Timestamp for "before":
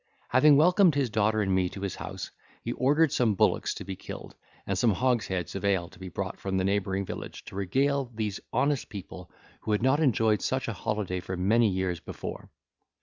11.99-12.49